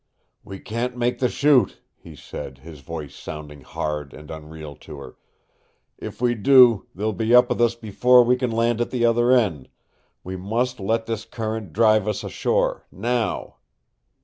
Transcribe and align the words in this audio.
"We 0.43 0.57
can't 0.57 0.97
make 0.97 1.19
the 1.19 1.29
Chute," 1.29 1.79
he 1.95 2.15
said, 2.15 2.57
his 2.57 2.79
voice 2.79 3.13
sounding 3.13 3.61
hard 3.61 4.15
and 4.15 4.31
unreal 4.31 4.75
to 4.77 4.97
her. 4.97 5.15
"If 5.99 6.19
we 6.19 6.33
do, 6.33 6.87
they'll 6.95 7.13
be 7.13 7.35
up 7.35 7.49
with 7.49 7.61
us 7.61 7.75
before 7.75 8.23
we 8.23 8.35
can 8.35 8.49
land 8.49 8.81
at 8.81 8.89
the 8.89 9.05
other 9.05 9.31
end. 9.31 9.69
We 10.23 10.35
must 10.35 10.79
let 10.79 11.05
this 11.05 11.23
current 11.23 11.71
drive 11.71 12.07
us 12.07 12.23
ashore 12.23 12.87
NOW." 12.91 13.57